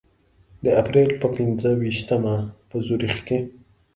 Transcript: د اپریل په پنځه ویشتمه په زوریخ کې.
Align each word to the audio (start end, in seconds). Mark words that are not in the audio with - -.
د 0.63 0.65
اپریل 0.81 1.09
په 1.21 1.27
پنځه 1.37 1.69
ویشتمه 1.81 2.35
په 2.69 2.75
زوریخ 2.87 3.17
کې. 3.27 3.39